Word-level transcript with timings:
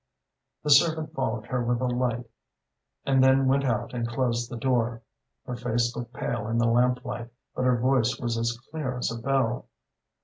"The 0.63 0.71
servant 0.71 1.13
followed 1.13 1.45
her 1.45 1.63
with 1.63 1.79
a 1.79 1.85
light, 1.85 2.25
and 3.05 3.23
then 3.23 3.45
went 3.45 3.63
out 3.63 3.93
and 3.93 4.07
closed 4.07 4.49
the 4.49 4.57
door. 4.57 5.03
Her 5.45 5.55
face 5.55 5.95
looked 5.95 6.11
pale 6.13 6.47
in 6.47 6.57
the 6.57 6.65
lamplight, 6.65 7.29
but 7.53 7.65
her 7.65 7.77
voice 7.77 8.19
was 8.19 8.35
as 8.35 8.57
clear 8.71 8.97
as 8.97 9.11
a 9.11 9.21
bell. 9.21 9.67